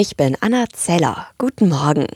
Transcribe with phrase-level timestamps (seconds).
[0.00, 1.26] Ich bin Anna Zeller.
[1.38, 2.06] Guten Morgen.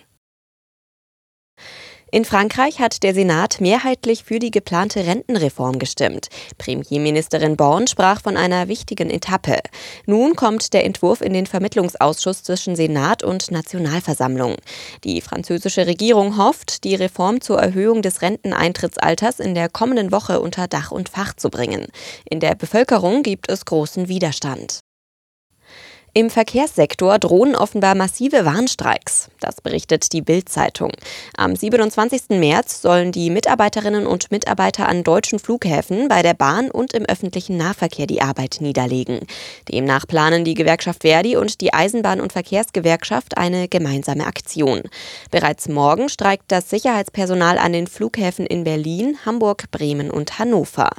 [2.13, 6.29] In Frankreich hat der Senat mehrheitlich für die geplante Rentenreform gestimmt.
[6.59, 9.59] Premierministerin Born sprach von einer wichtigen Etappe.
[10.07, 14.55] Nun kommt der Entwurf in den Vermittlungsausschuss zwischen Senat und Nationalversammlung.
[15.03, 20.69] Die französische Regierung hofft, die Reform zur Erhöhung des Renteneintrittsalters in der kommenden Woche unter
[20.69, 21.89] Dach und Fach zu bringen.
[22.31, 24.83] In der Bevölkerung gibt es großen Widerstand.
[26.15, 29.31] Im Verkehrssektor drohen offenbar massive Warnstreiks.
[29.41, 30.93] Das berichtet die Bild-Zeitung.
[31.39, 32.39] Am 27.
[32.39, 37.57] März sollen die Mitarbeiterinnen und Mitarbeiter an deutschen Flughäfen bei der Bahn und im öffentlichen
[37.57, 39.21] Nahverkehr die Arbeit niederlegen.
[39.71, 44.83] Demnach planen die Gewerkschaft Verdi und die Eisenbahn- und Verkehrsgewerkschaft eine gemeinsame Aktion.
[45.31, 50.91] Bereits morgen streikt das Sicherheitspersonal an den Flughäfen in Berlin, Hamburg, Bremen und Hannover.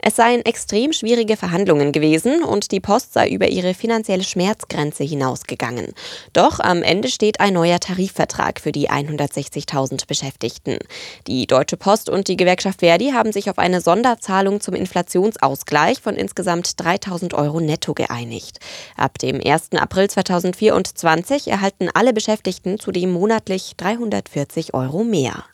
[0.00, 5.92] Es seien extrem schwierige Verhandlungen gewesen und die Post sei über ihre finanzielle Schmerzgrenze hinausgegangen.
[6.32, 10.78] Doch am Ende steht ein neuer Tarifvertrag für die 160.000 Beschäftigten.
[11.26, 16.14] Die Deutsche Post und die Gewerkschaft Verdi haben sich auf eine Sonderzahlung zum Inflationsausgleich von
[16.14, 18.60] insgesamt 3.000 Euro netto geeinigt.
[18.96, 19.72] Ab dem 1.
[19.72, 25.44] April 2024 erhalten alle Beschäftigten zudem monatlich 340 Euro mehr.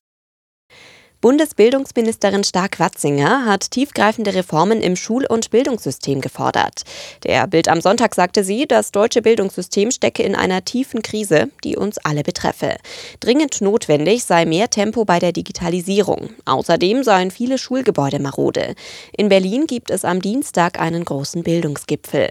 [1.25, 6.83] Bundesbildungsministerin Stark-Watzinger hat tiefgreifende Reformen im Schul- und Bildungssystem gefordert.
[7.22, 11.77] Der Bild am Sonntag sagte sie, das deutsche Bildungssystem stecke in einer tiefen Krise, die
[11.77, 12.77] uns alle betreffe.
[13.20, 16.28] Dringend notwendig sei mehr Tempo bei der Digitalisierung.
[16.44, 18.75] Außerdem seien viele Schulgebäude marode.
[19.16, 22.28] In Berlin gibt es am Dienstag einen großen Bildungsgipfel.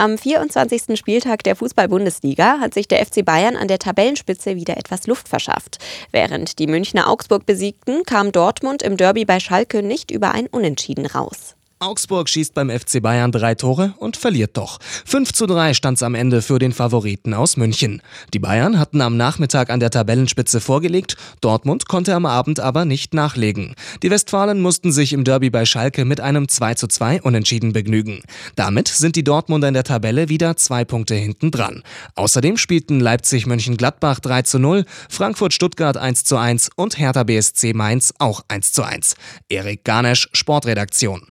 [0.00, 0.96] Am 24.
[0.96, 5.78] Spieltag der Fußball-Bundesliga hat sich der FC Bayern an der Tabellenspitze wieder etwas Luft verschafft.
[6.12, 11.04] Während die Münchner Augsburg besiegten, kam Dortmund im Derby bei Schalke nicht über ein Unentschieden
[11.04, 11.56] raus.
[11.80, 14.78] Augsburg schießt beim FC Bayern drei Tore und verliert doch.
[15.06, 18.02] 5 zu 3 stand es am Ende für den Favoriten aus München.
[18.34, 23.14] Die Bayern hatten am Nachmittag an der Tabellenspitze vorgelegt, Dortmund konnte am Abend aber nicht
[23.14, 23.76] nachlegen.
[24.02, 28.22] Die Westfalen mussten sich im Derby bei Schalke mit einem 2 zu 2 unentschieden begnügen.
[28.56, 31.84] Damit sind die Dortmunder in der Tabelle wieder zwei Punkte hinten dran.
[32.16, 38.42] Außerdem spielten Leipzig-Mönchengladbach 3 zu 0, Frankfurt-Stuttgart 1 zu 1 und Hertha BSC Mainz auch
[38.48, 39.14] 1 zu 1.
[39.48, 41.28] Erik Garnesch, Sportredaktion.